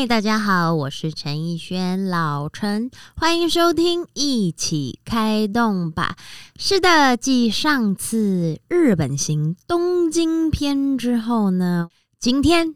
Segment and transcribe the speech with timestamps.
[0.00, 6.16] 嗨，大家好，我是陈奕轩，老陈，欢迎收听，一起开动吧。
[6.58, 12.74] 是的，继上次日本行东京篇之后呢，今天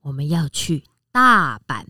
[0.00, 1.84] 我们要去大阪。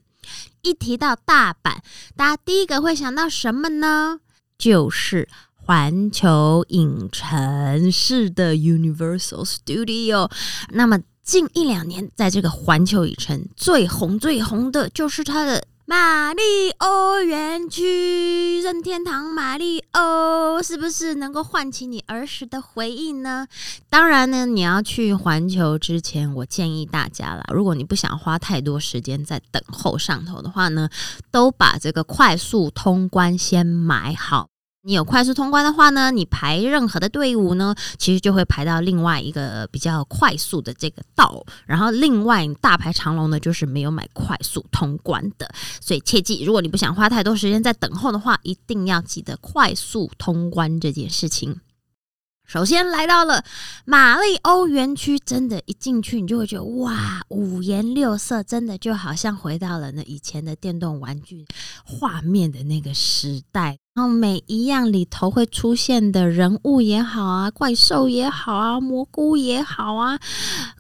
[0.63, 1.77] 一提到大阪，
[2.17, 4.19] 大家第一个会想到什么呢？
[4.59, 10.29] 就是环球影城式的 Universal Studio。
[10.71, 16.43] 那么近一两年，在这个环球影城最红最红的就是它的马里
[16.79, 23.47] 欧园区，任天堂马里欧，是不是能够唤起你儿时的回忆呢？
[23.89, 30.89] 当然呢，你要去环球之前，我建议大家啦，如果你不想花太多时间在等候上头的话呢，
[31.31, 34.49] 都把这个快速通关先买好。
[34.85, 41.45] 你有快速通关的话呢，你排任何的队伍呢，其实就会排到另外一个比较快速的这个道。
[41.67, 45.49] 然后另外大排长龙呢，就是没有买快速通关的。
[45.81, 51.61] 所以切记，如果你不想花太多时间在等候的话，一定要记得快速通关这件事情。
[52.45, 53.45] 首先来到了
[53.85, 61.47] 马里欧园区，真的，一进去你就会觉得哇，五颜六色，真的就好像回到了那以前的电动玩具
[61.85, 63.79] 画面的那个时代。
[63.95, 70.19] 然后每一样里头会出现的人物也好啊，怪兽也好啊，蘑菇也好啊，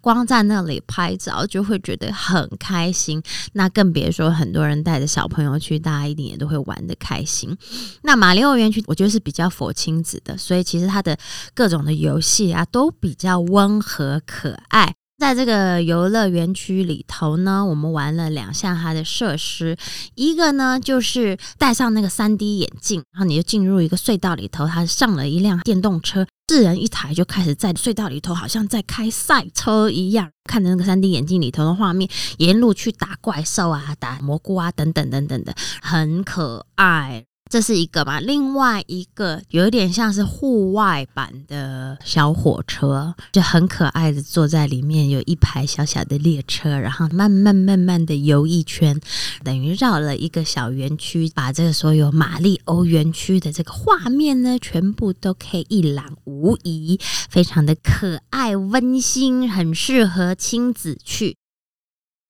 [0.00, 3.22] 光在那里拍照就会觉得很开心。
[3.52, 7.54] 那更别说很多人带着小朋友去，大家一定也都会玩的开心。
[8.02, 11.18] 那马里奥园区我觉得是比较佛亲子的，所以其实它的
[11.52, 14.94] 各种的游戏啊都比较温和可爱。
[15.22, 19.76] 在这个游乐园区里头呢，我们玩了两项它的设施，
[20.16, 37.26] 一个呢就是戴上那个三 D 眼镜，然后你就进入一个隧道里头，它上了一辆电动车，四人一台就开始在隧道里头，好像在开赛车一样，看着那个三 D 眼镜里头的画面，沿路去打怪兽啊、打蘑菇啊等等等等的，很可爱。
[37.52, 48.98] 这是一个嘛，另外一个有点像是户外版的小火车，就很可爱的坐在里面，有一排小小的列车，然后慢慢慢慢的游一圈，
[49.44, 56.98] 等于绕了一个小园区，把这个所有玛丽欧园区的这个画面呢，全部都可以一览无遗，
[57.28, 61.36] 非常的可爱温馨，很适合亲子去。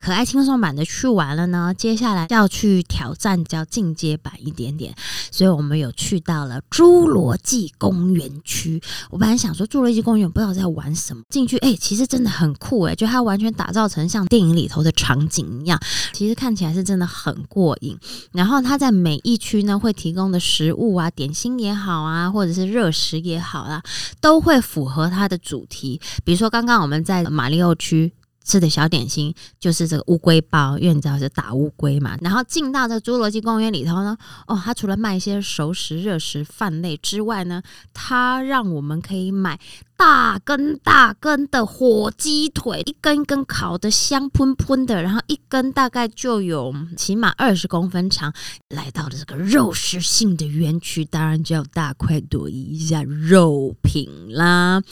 [0.03, 4.93] 可爱轻松版的去完了呢，接下来要去挑战叫进阶版一点点，
[5.31, 8.83] 所以我们有去到了侏罗纪公园区。
[9.11, 15.81] 我本来想说侏罗纪公园不知道在玩什么，进去哎，其实真的很酷哎，就它完全打造成像电影里头的场景一样，
[16.13, 17.97] 其实看起来是真的很过瘾。
[18.33, 23.81] 然后它在每一区呢会提供的食物啊，点心也好啊，或者是热食也好啊，
[24.21, 26.01] 都会符合它的主题。
[26.25, 28.13] 比如说刚刚我们在马里奥区。
[28.44, 32.16] 吃的小点心就是这个乌龟包，因为你知道是打乌龟嘛。
[32.20, 34.16] 然后进到这侏罗纪公园里头呢，
[34.47, 39.58] 哦，它除了卖一些熟食、热食、饭类之外呢，它让我们可以买。
[40.05, 48.35] 大根大根的火鸡腿，一根一根烤的香喷喷的，然后一根大概就有起码二十公分长。
[48.71, 54.83] 来到了这个肉食性的园区，当然就要大快朵颐一下肉品啦。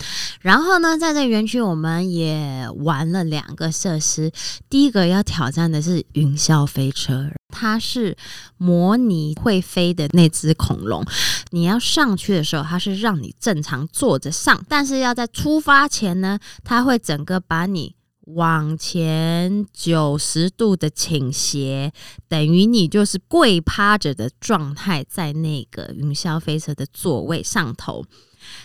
[0.40, 4.30] 然后呢，在这园区我们也玩了两个设施，
[4.68, 7.32] 第一个要挑战的是云霄飞车。
[7.50, 8.16] 它是
[8.56, 11.04] 模拟会飞的那只恐龙，
[11.50, 17.94] 你要上去的时候，它是让你正常坐着上，但是要在出发前呢，它会整个把你
[18.34, 21.92] 往前九十度的倾斜，
[22.28, 28.04] 等于你就是跪趴着的状态，在那个云霄飞车的座位上头。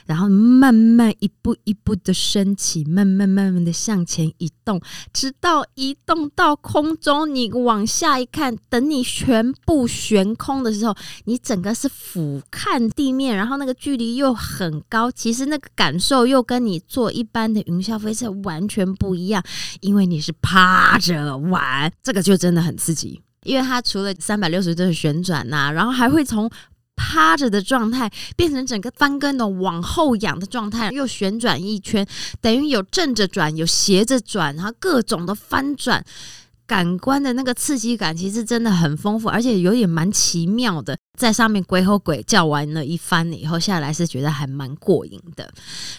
[0.06, 4.81] 然后慢慢一步一步的升起，慢慢慢慢的向前移动，
[5.13, 19.44] 直到移动到空中，你往下一看，等你全部悬空的时候，你整个是俯瞰地面，然后那个距离又很高，其实那个感受又跟你坐一般的云霄飞车完全不一样，
[19.82, 26.50] 因为你是趴着玩，这个就真的很刺激，因为它除了三百六十度的旋转呐，然后还会从。
[26.96, 32.06] 趴着的状态变成整个翻跟的往后仰的状态，又旋转一圈，
[32.42, 36.03] 等于有正着转，有斜着转，然后各种的翻转，
[36.66, 40.97] 感官的那个刺激感其实真的很丰富，而且有点蛮奇妙的。
[41.16, 45.50] 在上面鬼吼鬼叫完了一番以后，下来是觉得还蛮过瘾的。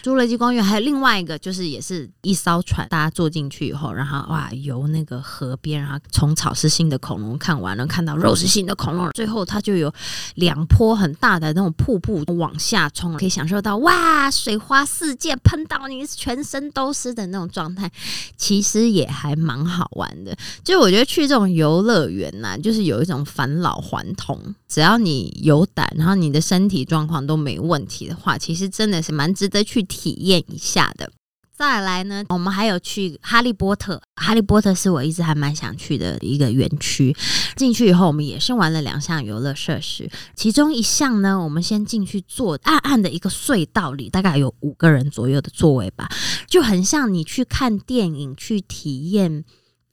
[0.03, 9.93] 侏罗纪公园还有另外一个，就是也是一艘船，大家坐进去以后，然后哇游那个河边，然后从草食性的恐龙看完了，看到肉食性的恐龙，最后它就有
[10.35, 17.91] 两坡很大的那种瀑布往下冲，可以享受到哇水花四溅，喷到你全身都湿的那种状态，
[18.35, 20.35] 其实也还蛮好玩的。
[20.63, 31.09] 就我觉得去这种游乐园呐，就是有一种返老还童，只要你你有胆，然后你的身体状况都没问题的话，其实真的是蛮值得去体验一下的。
[31.55, 33.99] 再来呢，我们还有去哈利波特。
[34.15, 37.15] 哈利波特是我一直还蛮想去的一个园区。
[37.55, 40.07] 进去以后，我们也是玩了两项游乐设施。
[40.35, 46.07] 其中一项呢，我们先进去坐暗暗的一个隧道里，大概有五个人左右的座位吧，
[46.47, 49.45] 就很像你去看电影去体验。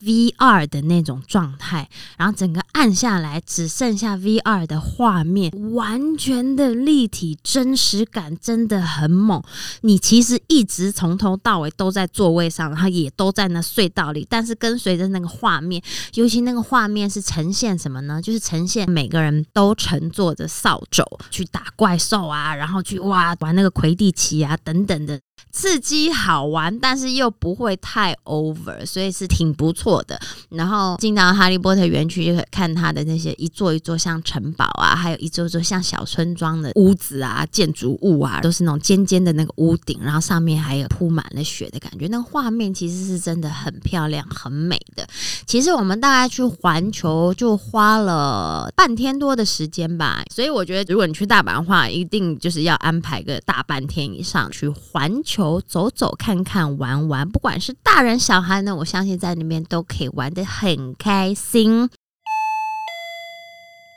[0.05, 9.43] V R 的那种状态，然后整个按下来，只剩下 V R 的画面，完全的立体真实感真的很猛。
[9.81, 15.83] 你其实一直从头到尾都在座位上，然后也都在那隧道里，但是跟随着那个画面，
[16.15, 18.21] 尤其那个画面是呈现什么呢？
[18.21, 25.19] 就是呈现每个人都乘坐着扫帚去打怪兽啊，然后去哇玩那个魁地奇啊等等的。
[25.53, 30.21] 刺激好玩，但是又不会太 over，所以是挺不错的。
[30.49, 42.09] 然后进到哈利波特园区，就可以看它的那些一座一座像城堡啊，还有一座座像小村庄的屋子啊、建筑物啊，都是那种尖尖的那个屋顶，然后上面还有铺满了雪的感觉。
[42.09, 45.07] 那个画面其实是真的很漂亮、很美的。
[45.47, 55.61] 其实我们大概去环球就花了半天多的时间吧，所以我觉得如果你去大阪的话，一定就是要安排个大半天以上去环球。
[55.61, 61.89] 走走看看玩玩，不管是大人小孩呢，我相信在那边都可以玩的很开心。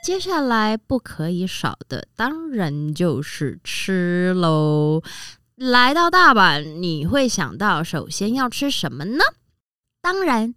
[0.02, 5.02] 接下来不可以少的，当然就是吃喽。
[5.56, 9.24] 来到大阪，你会想到首先要吃什么呢？
[10.00, 10.54] 当然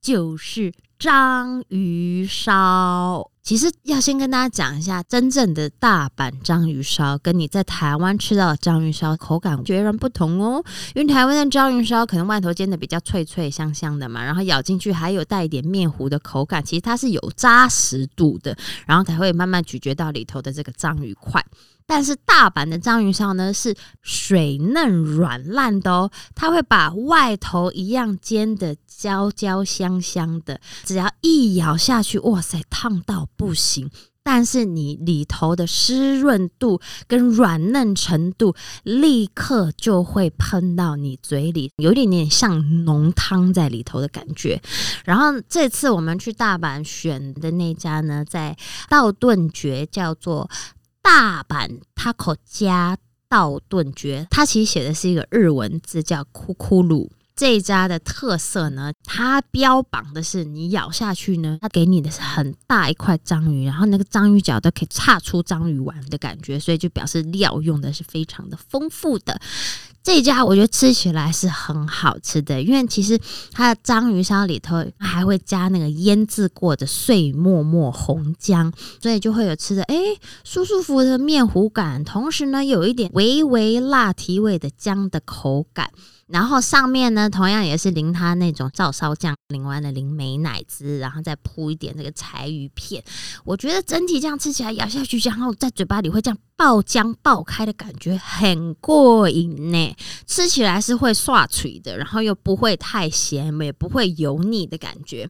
[0.00, 3.31] 就是章鱼烧。
[3.42, 10.62] 其实要先跟大家讲一下，真正的大阪章鱼烧跟你在台湾吃到的章鱼烧口感截然不同哦。
[10.94, 18.56] 因为台湾的章鱼烧可能外头煎的比较脆脆香香的嘛，然后咬进去还有带一点面糊的口感，其实它是有扎实度的，
[18.86, 21.44] 然后才会慢慢咀嚼到里头的这个章鱼块。
[21.94, 33.90] 但是大阪的章鱼烧呢是水嫩软烂的哦，它会把外头一样煎的焦焦香香的，只要一咬下去，哇塞，烫到不行！
[34.22, 38.54] 但是你里头的湿润度跟软嫩程度，
[38.84, 44.62] 立刻就会喷到你嘴里，有点点像浓汤在里头的感觉。
[45.04, 48.56] 然后这次我们去大阪选的那家呢，在
[48.88, 50.48] 道顿崛，叫做。
[51.02, 52.96] 大阪 taco 加
[53.28, 57.10] 道顿蕨，它其实写的是一个日文字，叫库库鲁。
[57.34, 69.40] 这一家的特色呢，它标榜的是你咬下去呢，它给你的是很大一块章鱼，然后那个章鱼脚都可以叉出章鱼丸的感觉，所以就表示料用的是非常的丰富的。
[70.04, 73.18] 这家我觉得吃起来是很好吃的，因为其实
[73.50, 79.96] 它的章鱼烧里头还会加那个腌制过的碎沫沫红姜，所以就会有吃的哎
[80.44, 85.90] 舒舒服服的面糊感，同时呢有一点微微辣提味的姜的口感。
[86.26, 93.02] 然后上面呢，同样也是淋它那种照烧酱，淋完了淋美奶滋，然后再铺一点这个柴鱼片。
[93.44, 99.96] 我觉得整体这样吃起来，咬下去，然后在嘴巴里会这样爆浆爆开的感觉，很过瘾呢。
[100.26, 105.28] 吃起来是会刷嘴的，然后又不会太咸，也不会油腻的感觉。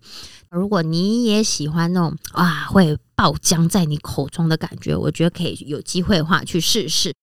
[0.50, 7.14] 如果你也喜欢那种哇会爆浆在你口中的感觉，我觉得可以有机会的话去试试。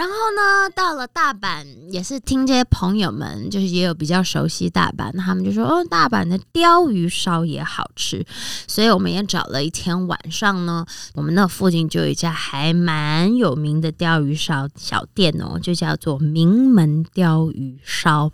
[0.00, 8.24] 然后呢，到了大阪也是听这些朋友们，就是也有比较熟悉大阪，他们就说哦，大阪的鲷鱼烧也好吃，
[8.66, 18.30] 所以我们也找了一天晚上呢，我们那附近就有一家还蛮有名的鲷鱼烧小店哦，就叫做名门鲷鱼烧。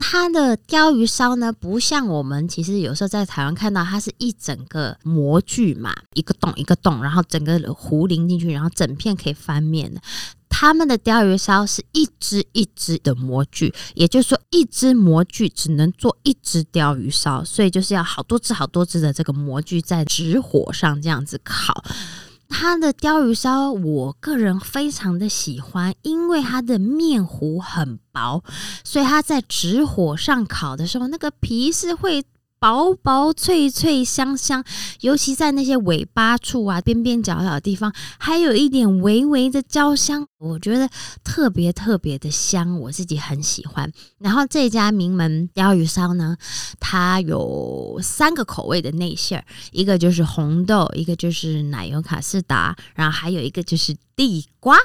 [0.00, 10.00] 它的鲷鱼烧呢，不像我们其实有时候在台湾看到，它是一整个模具嘛，一个洞一个洞，然后整个壶淋进去，然后整片可以翻面的。
[10.58, 21.84] 他们的鲷鱼烧是一只一只的模具，也就是说，一只模具只能做一只鲷鱼烧，所以就是要好多只、好多只的这个模具在直火上这样子烤。
[22.48, 28.42] 它的鲷鱼烧，我个人非常的喜欢，因为它的面糊很薄，
[28.82, 32.24] 所以它在直火上烤的时候，那个皮是会。
[32.58, 34.64] 薄薄脆脆香香，
[35.00, 40.88] 尤其在那些尾巴处啊、边边角角的地方，还有一点微微的焦香，我觉得
[41.22, 43.92] 特别特别的香，我自己很喜欢。
[44.18, 46.36] 然后这家名门鲷鱼烧呢，
[46.80, 54.76] 它有三个口味的内馅儿，一个就是红豆，一个就是奶油卡士达，然后还有一个就是地瓜。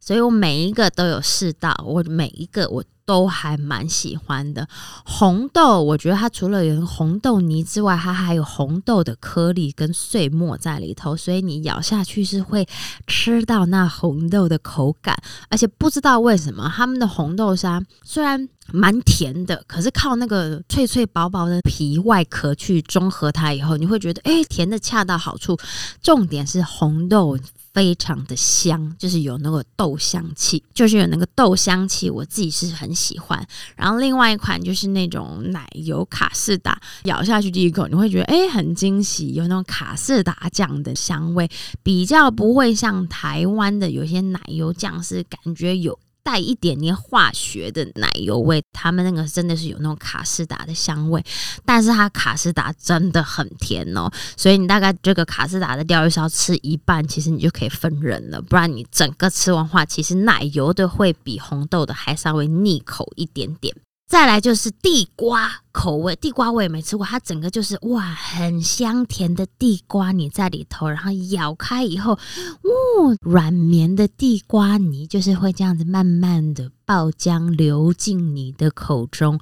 [0.00, 4.66] 所以我每一个都有试到，我每一个我都还蛮喜欢的。
[5.04, 12.66] 红豆，我觉得它除了有红豆泥之外，它还有红豆的颗粒跟碎末在里头，所以你咬下去是会
[13.06, 15.14] 吃到那红豆的口感。
[15.48, 25.58] 而且不知道为什么，他们的红豆沙虽然蛮甜的，可是靠那个脆脆薄薄的皮外壳去中和它以后，你会觉得诶，甜的恰到好处。
[26.02, 27.36] 重点是红豆。
[27.72, 33.46] 非常的香，就是有那个豆香气，就是有那个豆香气，我自己是很喜欢。
[33.76, 41.48] 然后另外一款就是那种奶油卡士达，咬下去第一口你会觉得哎很惊喜，有那种卡士达酱的香味，
[41.82, 45.98] 比较不会像台湾的有些奶油酱是感觉有。
[46.30, 51.24] 带一点点化学的奶油味，他们那个真的是有那种卡士达的香味，
[51.64, 63.74] 但是它卡士达真的很甜哦，所以你大概这个卡士达的鲷鱼烧吃一半，其实你就可以分人了，不然你整个吃完话，其实奶油的会比红豆的还稍微腻口一点点。
[64.10, 79.38] 再来就是地瓜口味，地瓜我也没吃过，它整个就是哇，很香甜的地瓜泥在里头，然后咬开以后，哇，软绵的地瓜泥就是会这样子慢慢的爆浆流进你的口中，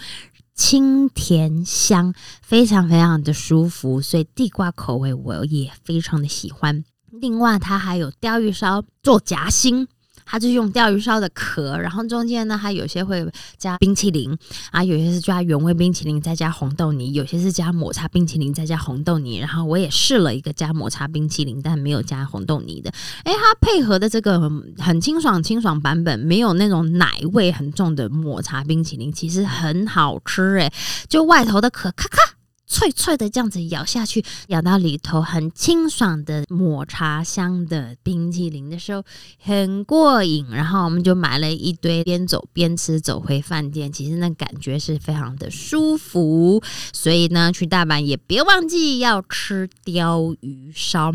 [0.55, 6.85] 清甜香，非常非常的舒服，所以地瓜口味我也非常的喜欢。
[7.11, 9.89] 另外，它还有鲷鱼烧做夹心。
[10.31, 14.37] 它就用钓鱼烧的壳，然后中间呢，它有些会加冰淇淋
[14.71, 19.39] 啊，有些是加原味冰淇淋再加红豆泥，有些是加抹茶冰淇淋再加红豆泥。
[19.39, 22.91] 然后我也试了一个加抹茶冰淇淋但没有加红豆泥的，
[23.25, 24.39] 诶，它配合的这个
[24.79, 30.71] 很清爽清爽版本，没有那种奶味很重的抹茶冰淇淋，其实很好吃诶，
[31.09, 32.38] 就外头的壳咔咔。
[32.69, 39.03] 脆脆的这样子咬下去，咬到里头很清爽的抹茶香的冰淇淋的时候，
[39.39, 40.47] 很过瘾。
[40.51, 43.91] 然后我们就买了一堆，边走边吃，走回饭店。
[43.91, 46.63] 其实那感觉是非常的舒服。
[46.93, 51.15] 所以呢，去大阪也别忘记要吃鲷鱼烧。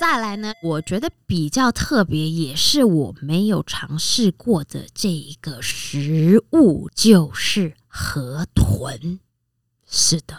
[0.00, 9.20] 再来呢，我觉得比较特别，也是我没有尝试过的这一个食物，就是河豚。
[9.90, 10.38] 是的，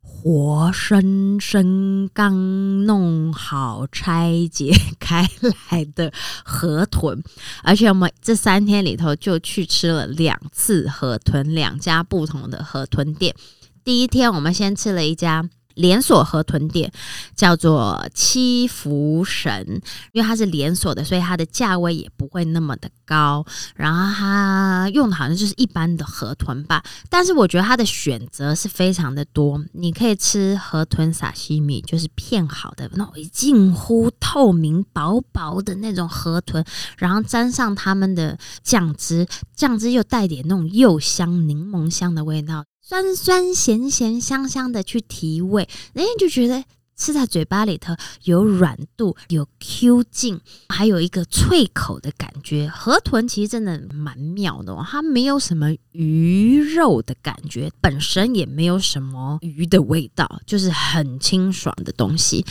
[0.00, 5.28] 活生生刚弄好拆解开
[5.70, 6.10] 来的
[6.44, 7.22] 河豚，
[7.62, 13.36] 而且我们这三天里头就去吃了两次河豚，两家不同的河豚店。
[13.84, 15.48] 第一天我们先吃了一家。
[15.76, 16.92] 连锁河豚店
[17.34, 19.80] 叫做七福神，
[20.12, 23.46] 因为它是连锁的，所以它的价位也不会那么的高。
[23.74, 29.62] 然后它用的好像就是一般的河豚吧，但是我觉得它的选择是非常的多。
[29.72, 36.64] 你可以吃河豚撒西米，就是片好的那种近乎透明、薄薄的那种河豚，
[36.98, 42.64] 然后沾上他们的酱汁，酱汁又带点那种柚香、柠檬香的味道。
[42.88, 46.62] 酸酸咸咸香香的去提味，人家就觉得
[46.96, 52.68] 吃在嘴巴里头有软度、有 Q 劲，还有一个脆口的感觉。
[52.68, 62.46] 河豚其实真的蛮妙的哦，它没有什么鱼肉的感觉，本身也没有什么鱼的味道，就是很清爽的东西。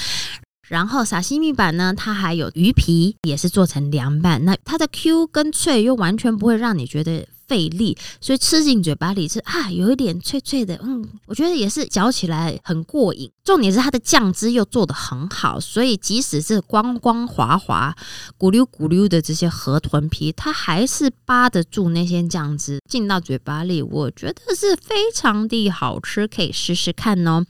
[0.68, 7.26] 然后沙西米版呢，它还有鱼皮，也是做成凉拌，那它的 Q 跟脆又完全不会让你觉得。
[7.48, 13.32] 费力，所以吃进嘴巴里是啊，有一点脆脆的，嗯，我觉得也是嚼起来很过瘾。
[13.44, 17.96] 重点是它的酱汁又做的很好，所以即使是光光滑滑、
[18.40, 27.46] 咕溜咕溜的这些河豚皮，它还是扒得住那些酱汁进到嘴巴里，我觉得是非常的好吃，可以试试看哦。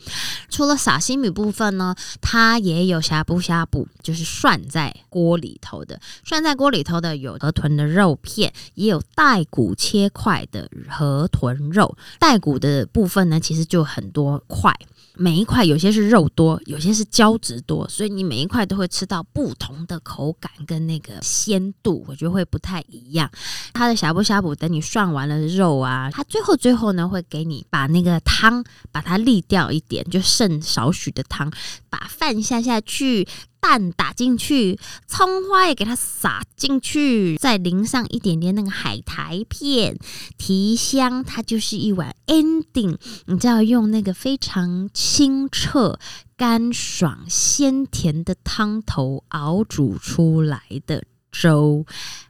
[0.49, 9.73] 除了撒西米部分呢，它也有呷哺呷哺，就是涮在锅里头的，涮在锅里头的有河豚的肉片，也有带骨。
[9.85, 14.73] 切块的河豚肉，带骨的部分呢，其实就很多块。
[15.17, 23.29] 每一块有些是肉多，有些是胶质多，所以你每一块都会吃到不同的口感跟那个鲜度，我觉得会不太一样。
[23.71, 28.61] 它的呷哺呷哺，等你涮完了肉啊，它最后最后呢会给你把那个汤
[28.91, 31.49] 把它沥掉一点，就剩少许的汤，
[31.97, 33.25] 把饭下下去，
[33.61, 39.97] 蛋打进去，葱花也给它撒进去，再淋上一点点那个海苔片，
[40.37, 42.97] 提香，它就是一碗 ending。
[43.27, 45.97] 你知道用那个非常清澈、
[46.35, 51.85] 干爽、鲜甜的汤头熬煮出来的粥。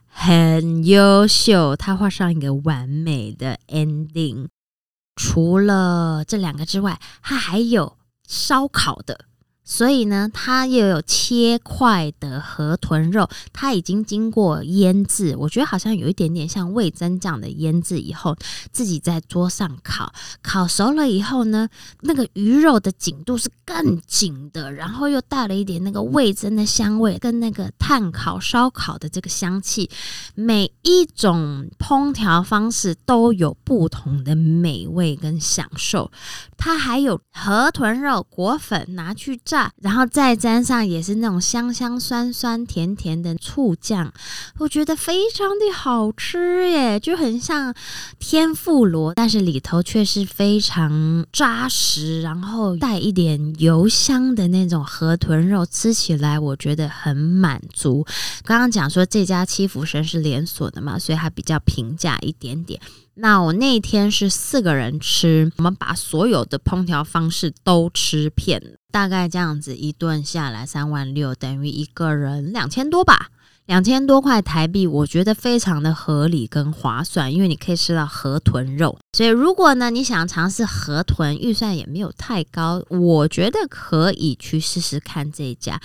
[0.06, 4.46] 很优秀，他画上一个完美的 ending。
[5.16, 7.96] 除了这两个之外，它还有
[8.28, 9.26] 烧烤的。
[9.68, 18.36] 所以呢，它又有切块的河豚肉，它已经经过腌制，我觉得好像有一点点像味增这样的腌制以后，
[18.70, 21.68] 自己在桌上烤，烤熟了以后呢，
[22.02, 29.90] 那个鱼肉的紧度是更紧的，然后又带了一点那个味增的香味，跟那个炭烤烧烤的这个香气，
[30.36, 36.12] 每一种烹调方式都有不同的美味跟享受。
[36.56, 39.36] 它还有河豚肉裹粉拿去
[39.80, 44.12] 然后再沾上也是那种香香酸酸甜甜的醋酱，
[44.58, 47.74] 我觉得非常的好吃耶，就很像
[48.18, 58.06] 天妇罗，但是里头却是非常扎实，然后带一点油香的那种河豚肉，吃起来我觉得很满足。
[58.44, 62.80] 刚刚讲说这家七福神是连锁的嘛，所以它比较平价一点点。
[63.18, 73.30] 那我那天是四个人吃，我们把所有的烹调方式都吃遍，大概这样子一顿下来三万六，等于一个人两千多吧，
[73.64, 78.98] 两千多块台币，我觉得非常的合理跟划算，因为你可以吃到河豚肉。
[79.14, 85.80] 所以如果呢你想尝试河豚，预算也没有太高，我觉得可以去试试看这一家。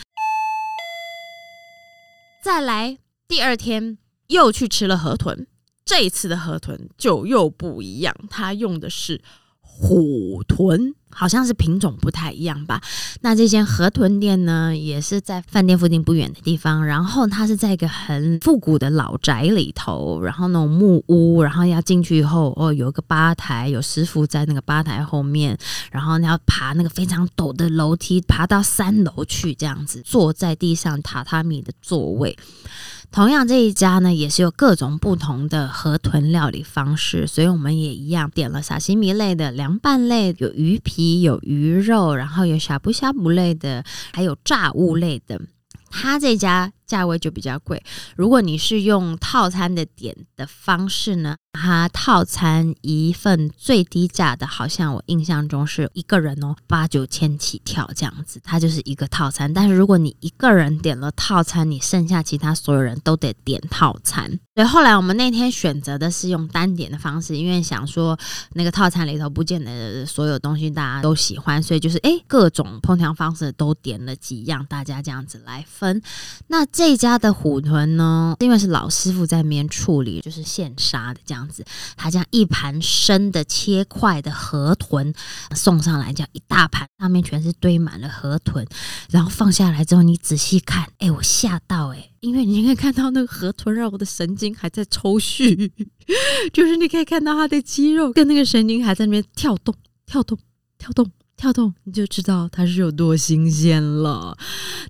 [2.44, 3.98] 再来第二天
[4.28, 5.48] 又去吃了河豚。
[5.92, 9.22] 这一次的河豚就又不一样，它用的是
[9.60, 12.82] 虎豚，好像是品种不太一样吧。
[13.20, 25.58] 那这间河豚店呢，也是在饭店附近不远的地方，然后它是在一个很复古的老宅里头，然后那种木屋，然后要进去以后，哦，有一个吧台，有师傅在那个吧台后面，
[25.92, 32.38] 然后你要爬那个非常陡的楼梯，爬到三楼去，这样子坐在地上榻榻米的座位。
[33.12, 45.42] 同样这一家呢，也是有各种不同的河豚料理方式，所以我们也一样点了沙西米类的、凉拌类，有鱼皮、有鱼肉，然后有呷哺呷哺类的，还有炸物类的。
[45.90, 47.82] 他这家价位就比较贵，
[48.18, 51.38] 如果你是用套餐的点的方式呢？
[51.54, 59.54] 它套餐一份最低价的，好像我印象中是一个人哦，八九千起跳这样子，它就是一个套餐。
[59.54, 64.40] 但是如果你一个人点了套餐，你剩下其他所有人都得点套餐。
[64.56, 68.18] 所以后来我们那天选择的是用单点的方式，因为想说
[68.54, 76.02] 那个套餐里头不见得所有东西大家都喜欢，所以就是诶各种烹调方式都点了几样，大家这样子来分。
[76.48, 81.48] 那这家的虎豚呢，因为是老师傅在那边处理，就是现杀的这样。
[81.48, 81.64] 子，
[81.96, 85.14] 他将一盘生的切块的河豚
[85.56, 88.66] 送上来，这样一大盘，上面全是堆满了河豚，
[89.12, 95.70] 然后放下来之后，你仔细看，哎，我吓到哎，因为你可以看到那个河豚肉的神经还在抽搐，
[96.52, 99.76] 就是你可以看到它的肌肉跟那个神经还在那边跳动、
[100.08, 100.36] 跳动、
[100.80, 101.12] 跳动。
[101.42, 104.38] 跳动，你就知道它是有多新鲜了。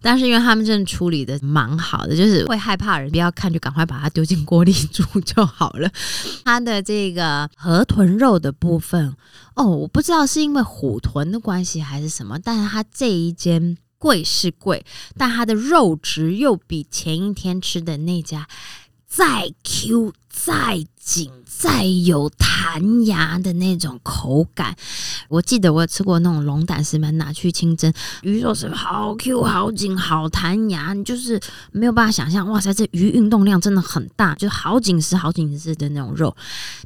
[0.01, 5.89] 但是因为他们真的处理的蛮好的，就是会害怕人不要看，就赶快把它丢进锅里煮就好了。
[6.43, 9.15] 它的这个河豚肉的部分，
[9.55, 14.85] 哦，我不知道是因为虎豚的关系还是什么，但是它这一间贵是贵，
[15.15, 18.45] 但它的肉质又比前一天吃的那家
[19.07, 21.31] 再 Q 再紧。
[21.61, 24.75] 再有弹牙的那种口感，
[25.29, 31.39] 我记得我有吃过那种龙胆石门拿去清蒸鱼肉是好 Q 好紧好弹牙，你就是
[31.71, 36.35] 没有办法想象，哇塞，这鱼运动量真的很大，就好紧实好紧实的那种肉。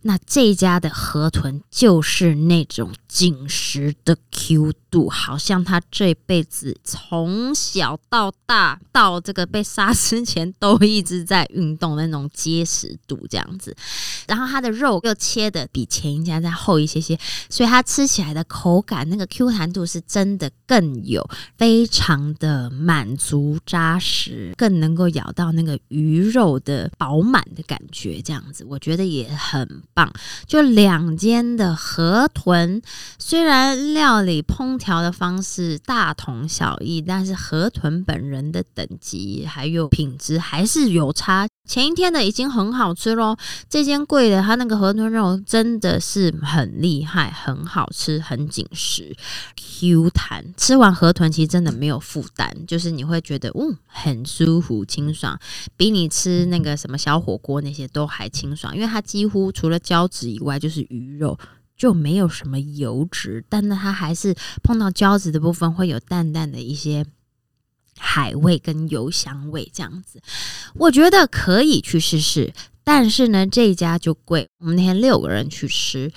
[0.01, 13.73] 那这家的河豚就是那种紧实的 Q 度，好像他这辈子从小到大到这个被杀之前都一直在运动的那种结实度这样子，
[14.28, 17.18] 然后它的肉又切的比前一家再厚一些些，
[17.50, 30.12] 所以它吃起来的口感那个 Q 弹度是真的更有，非常的满足扎实，更能够咬到那个鱼肉的饱满的感觉，这样子我觉得也很棒。
[30.48, 32.82] 就两间的河豚，
[33.20, 41.48] 虽然料理烹调的方式大同小异，但是河豚本人的等级还有品质还是有差。
[41.65, 43.36] 前一天的已经很好吃喽，
[43.67, 49.15] 这间贵的，它那个河豚肉真的是很厉害，很好吃，很紧实
[49.56, 50.45] ，Q 弹。
[50.56, 55.39] 吃完河豚其实真的没有负担，就是你会觉得，嗯，很舒服、清爽，
[55.75, 61.38] 比你吃那个什么小火锅那些都还清爽，因为它几乎除了胶质以外就是鱼肉，
[61.75, 67.06] 就没有什么油脂，但是它还是碰到胶质的部分会有淡淡的一些。
[67.99, 70.21] 海味跟油香味这样子，
[70.75, 72.53] 我觉得可以去试试。
[72.84, 74.47] 但是呢，这家就贵。
[74.60, 76.12] 我们那天六个人去吃，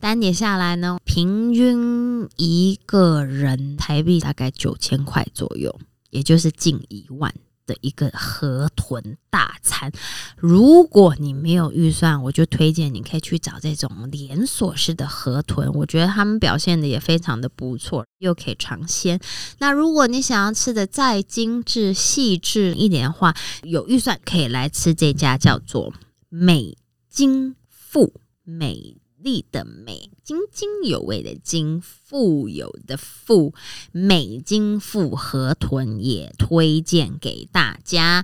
[0.00, 7.34] 单点下来呢，平均一个人台币大概九千块左右，也就是近一万。
[7.66, 9.90] 的一个河豚大餐，
[10.36, 19.18] 如果你没有预算，我就推荐你可以去找这种连锁式的河豚，我觉得他们表现的也非常的不错，又可以尝鲜。
[19.58, 25.92] 那如果你想要吃的再精致细致一点的话，有预算可以来吃这家叫做
[26.28, 26.76] 美
[27.08, 28.96] 金富美。
[29.24, 33.54] 丽的美，津津有味的津，富有的富，
[33.90, 38.22] 美金富河豚也推荐给大家。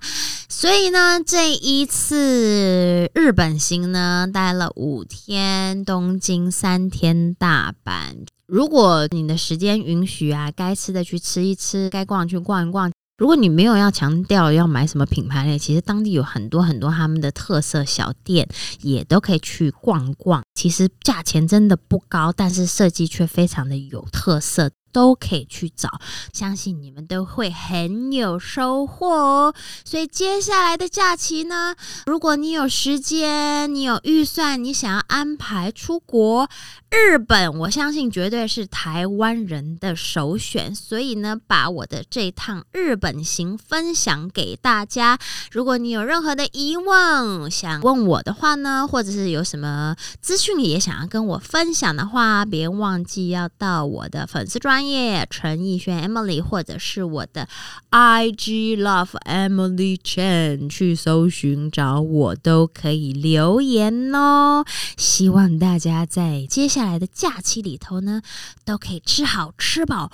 [0.49, 8.27] 所以呢，这一次日本行呢，待了五天，东京三天，大阪。
[8.47, 12.93] 如果你的时间允许啊，该吃的去吃一吃，该逛去逛一逛。
[13.21, 18.49] 如果你没有要强调要买什么品牌类，其实当地有很多很多他们的特色小店，
[18.81, 20.43] 也都可以去逛逛。
[20.55, 24.71] 其实价钱真的不高，但是设计却非常的有特色。
[24.93, 25.89] 都可以去找，
[26.33, 29.55] 相信你们都会很有收获哦。
[29.85, 36.49] 所以接下来的假期呢，如果你有时间，你有预算，你想要安排出国，
[36.91, 40.75] 日本，我相信绝对是台湾人的首选。
[40.75, 45.17] 所以呢，把我的这趟日本行分享给大家。
[45.53, 54.81] 如果你有任何的疑问想问我的话呢，或者是有什么资讯也想要跟我分享的话，别忘记要到我的粉丝专。
[54.81, 57.47] 业陈奕轩 Emily，或者是我的
[57.91, 64.65] IG Love Emily Chen 去搜寻找我都可以留言哦。
[64.97, 68.23] 希望大家在接下下来的假期里头呢，
[68.65, 70.11] 都可以吃好吃饱，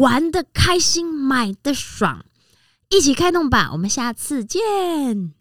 [0.00, 2.24] 玩的开心，买的爽，
[2.88, 3.68] 一起开动吧！
[3.72, 5.34] 我们下次见。